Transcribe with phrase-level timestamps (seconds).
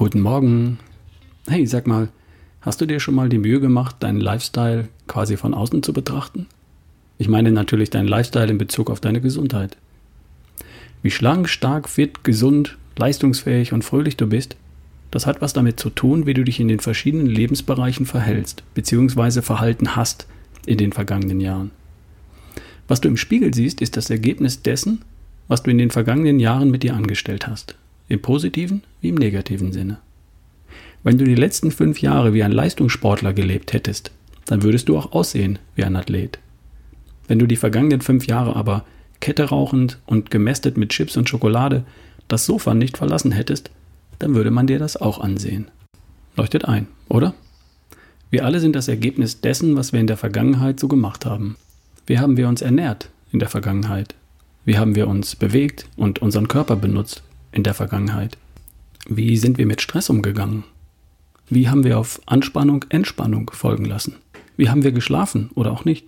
[0.00, 0.78] Morgen.
[1.46, 2.08] Hey, sag mal,
[2.62, 6.46] hast du dir schon mal die Mühe gemacht, deinen Lifestyle quasi von außen zu betrachten?
[7.18, 9.76] Ich meine natürlich deinen Lifestyle in Bezug auf deine Gesundheit.
[11.02, 14.56] Wie schlank, stark, fit, gesund, leistungsfähig und fröhlich du bist,
[15.10, 19.42] das hat was damit zu tun, wie du dich in den verschiedenen Lebensbereichen verhältst bzw.
[19.42, 20.26] verhalten hast
[20.64, 21.72] in den vergangenen Jahren.
[22.88, 25.02] Was du im Spiegel siehst, ist das Ergebnis dessen,
[25.46, 27.76] was du in den vergangenen Jahren mit dir angestellt hast.
[28.10, 29.98] Im positiven wie im negativen Sinne.
[31.04, 34.10] Wenn du die letzten fünf Jahre wie ein Leistungssportler gelebt hättest,
[34.46, 36.40] dann würdest du auch aussehen wie ein Athlet.
[37.28, 38.84] Wenn du die vergangenen fünf Jahre aber
[39.20, 41.84] Kette rauchend und gemästet mit Chips und Schokolade
[42.26, 43.70] das Sofa nicht verlassen hättest,
[44.18, 45.70] dann würde man dir das auch ansehen.
[46.36, 47.32] Leuchtet ein, oder?
[48.28, 51.56] Wir alle sind das Ergebnis dessen, was wir in der Vergangenheit so gemacht haben.
[52.06, 54.16] Wie haben wir uns ernährt in der Vergangenheit?
[54.64, 57.22] Wie haben wir uns bewegt und unseren Körper benutzt
[57.52, 58.36] in der Vergangenheit?
[59.08, 60.64] Wie sind wir mit Stress umgegangen?
[61.48, 64.16] Wie haben wir auf Anspannung Entspannung folgen lassen?
[64.56, 66.06] Wie haben wir geschlafen oder auch nicht?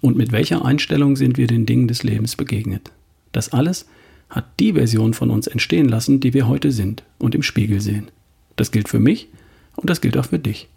[0.00, 2.90] Und mit welcher Einstellung sind wir den Dingen des Lebens begegnet?
[3.32, 3.86] Das alles
[4.30, 8.10] hat die Version von uns entstehen lassen, die wir heute sind und im Spiegel sehen.
[8.56, 9.28] Das gilt für mich
[9.76, 10.68] und das gilt auch für dich.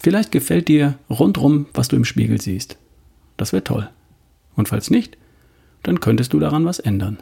[0.00, 2.76] Vielleicht gefällt dir rundrum, was du im Spiegel siehst.
[3.36, 3.88] Das wäre toll.
[4.54, 5.16] Und falls nicht,
[5.82, 7.18] dann könntest du daran was ändern.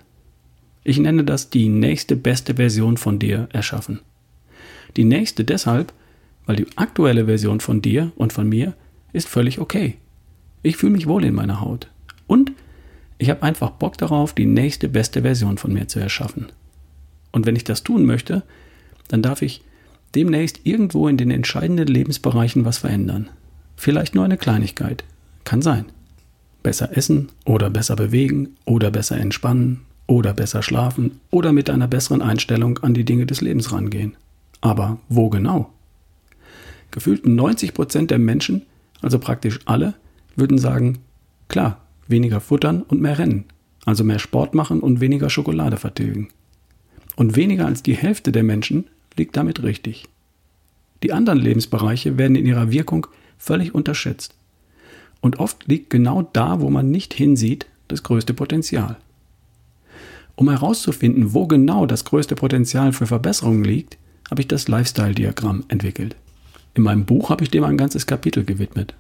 [0.84, 4.00] Ich nenne das die nächste beste Version von dir erschaffen.
[4.96, 5.94] Die nächste deshalb,
[6.44, 8.74] weil die aktuelle Version von dir und von mir
[9.14, 9.96] ist völlig okay.
[10.62, 11.88] Ich fühle mich wohl in meiner Haut.
[12.26, 12.52] Und
[13.16, 16.48] ich habe einfach Bock darauf, die nächste beste Version von mir zu erschaffen.
[17.32, 18.42] Und wenn ich das tun möchte,
[19.08, 19.62] dann darf ich
[20.14, 23.30] demnächst irgendwo in den entscheidenden Lebensbereichen was verändern.
[23.74, 25.04] Vielleicht nur eine Kleinigkeit.
[25.44, 25.86] Kann sein.
[26.62, 32.22] Besser essen oder besser bewegen oder besser entspannen oder besser schlafen oder mit einer besseren
[32.22, 34.16] Einstellung an die Dinge des Lebens rangehen.
[34.60, 35.70] Aber wo genau?
[36.90, 38.62] Gefühlt 90 Prozent der Menschen,
[39.02, 39.94] also praktisch alle,
[40.36, 40.98] würden sagen,
[41.48, 43.44] klar, weniger futtern und mehr rennen,
[43.84, 46.28] also mehr Sport machen und weniger Schokolade vertilgen.
[47.16, 48.86] Und weniger als die Hälfte der Menschen
[49.16, 50.06] liegt damit richtig.
[51.02, 53.06] Die anderen Lebensbereiche werden in ihrer Wirkung
[53.38, 54.34] völlig unterschätzt.
[55.20, 58.96] Und oft liegt genau da, wo man nicht hinsieht, das größte Potenzial.
[60.36, 63.98] Um herauszufinden, wo genau das größte Potenzial für Verbesserungen liegt,
[64.30, 66.16] habe ich das Lifestyle-Diagramm entwickelt.
[66.74, 68.94] In meinem Buch habe ich dem ein ganzes Kapitel gewidmet.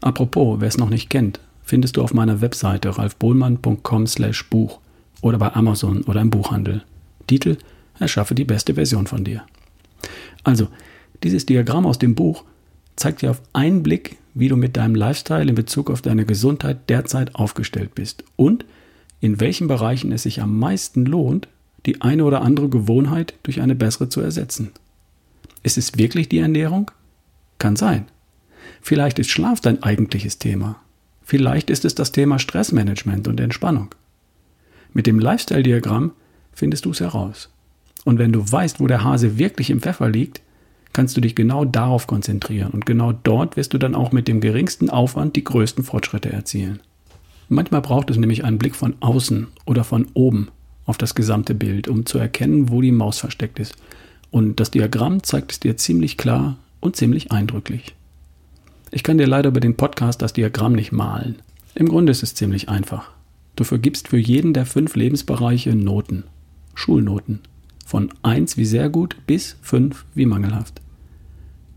[0.00, 4.78] Apropos, wer es noch nicht kennt, findest du auf meiner Webseite ralfbohlmann.com/buch
[5.22, 6.84] oder bei Amazon oder im Buchhandel.
[7.26, 7.56] Titel:
[7.98, 9.42] Erschaffe die beste Version von dir.
[10.44, 10.68] Also,
[11.24, 12.44] dieses Diagramm aus dem Buch
[12.94, 16.88] zeigt dir auf einen Blick, wie du mit deinem Lifestyle in Bezug auf deine Gesundheit
[16.88, 18.64] derzeit aufgestellt bist und
[19.20, 21.48] in welchen Bereichen es sich am meisten lohnt,
[21.86, 24.72] die eine oder andere Gewohnheit durch eine bessere zu ersetzen.
[25.62, 26.90] Ist es wirklich die Ernährung?
[27.58, 28.06] Kann sein.
[28.82, 30.76] Vielleicht ist Schlaf dein eigentliches Thema.
[31.22, 33.94] Vielleicht ist es das Thema Stressmanagement und Entspannung.
[34.92, 36.12] Mit dem Lifestyle-Diagramm
[36.52, 37.50] findest du es heraus.
[38.04, 40.40] Und wenn du weißt, wo der Hase wirklich im Pfeffer liegt,
[40.92, 44.40] kannst du dich genau darauf konzentrieren und genau dort wirst du dann auch mit dem
[44.40, 46.80] geringsten Aufwand die größten Fortschritte erzielen.
[47.48, 50.48] Manchmal braucht es nämlich einen Blick von außen oder von oben,
[50.84, 53.76] auf das gesamte Bild, um zu erkennen, wo die Maus versteckt ist.
[54.30, 57.94] Und das Diagramm zeigt es dir ziemlich klar und ziemlich eindrücklich.
[58.90, 61.36] Ich kann dir leider über den Podcast das Diagramm nicht malen.
[61.74, 63.10] Im Grunde ist es ziemlich einfach.
[63.56, 66.24] Du vergibst für jeden der fünf Lebensbereiche Noten,
[66.74, 67.40] Schulnoten,
[67.84, 70.80] von 1 wie sehr gut bis 5 wie mangelhaft.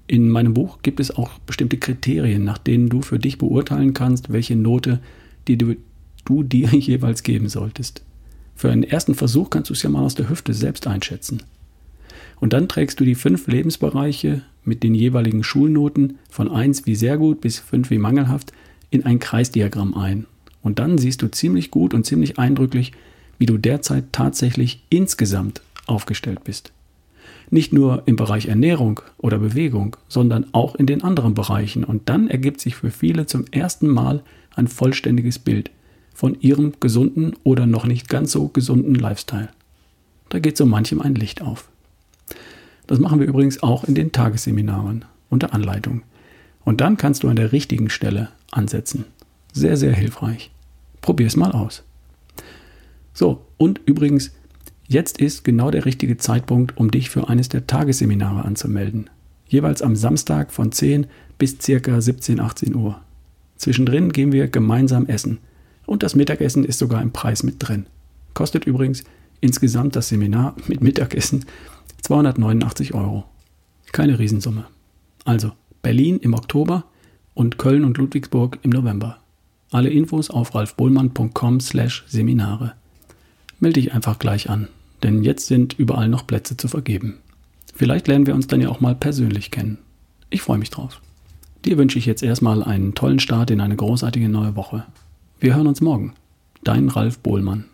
[0.08, 4.34] In meinem Buch gibt es auch bestimmte Kriterien, nach denen du für dich beurteilen kannst,
[4.34, 5.00] welche Note
[5.50, 5.76] die du,
[6.24, 8.04] du dir jeweils geben solltest.
[8.56, 11.44] Für einen ersten Versuch kannst du es ja mal aus der Hüfte selbst einschätzen.
[12.40, 17.18] Und dann trägst du die fünf Lebensbereiche mit den jeweiligen Schulnoten von 1 wie sehr
[17.18, 18.54] gut bis 5 wie mangelhaft
[18.92, 20.26] in ein Kreisdiagramm ein.
[20.62, 22.92] Und dann siehst du ziemlich gut und ziemlich eindrücklich,
[23.38, 26.72] wie du derzeit tatsächlich insgesamt aufgestellt bist.
[27.50, 31.84] Nicht nur im Bereich Ernährung oder Bewegung, sondern auch in den anderen Bereichen.
[31.84, 34.22] Und dann ergibt sich für viele zum ersten Mal
[34.56, 35.72] ein vollständiges Bild
[36.14, 39.50] von ihrem gesunden oder noch nicht ganz so gesunden Lifestyle.
[40.30, 41.70] Da geht so manchem ein Licht auf.
[42.88, 46.02] Das machen wir übrigens auch in den Tagesseminaren unter Anleitung.
[46.66, 49.06] Und dann kannst du an der richtigen Stelle ansetzen.
[49.54, 50.52] Sehr, sehr hilfreich.
[51.02, 51.84] Probier es mal aus.
[53.14, 54.32] So, und übrigens,
[54.88, 59.10] jetzt ist genau der richtige Zeitpunkt, um dich für eines der Tagesseminare anzumelden.
[59.48, 61.08] Jeweils am Samstag von 10
[61.38, 63.02] bis circa 17, 18 Uhr.
[63.60, 65.38] Zwischendrin gehen wir gemeinsam essen
[65.86, 67.86] und das Mittagessen ist sogar im Preis mit drin.
[68.34, 69.04] Kostet übrigens
[69.42, 71.46] insgesamt das Seminar mit Mittagessen
[72.02, 73.26] 289 Euro.
[73.92, 74.66] Keine Riesensumme.
[75.26, 75.52] Also
[75.82, 76.86] Berlin im Oktober
[77.34, 79.18] und Köln und Ludwigsburg im November.
[79.72, 82.74] Alle Infos auf ralfbohlmann.com slash Seminare.
[83.60, 84.70] Melde dich einfach gleich an,
[85.04, 87.18] denn jetzt sind überall noch Plätze zu vergeben.
[87.76, 89.80] Vielleicht lernen wir uns dann ja auch mal persönlich kennen.
[90.30, 91.02] Ich freue mich drauf.
[91.66, 94.86] Dir wünsche ich jetzt erstmal einen tollen Start in eine großartige neue Woche.
[95.40, 96.14] Wir hören uns morgen.
[96.64, 97.66] Dein Ralf Bohlmann.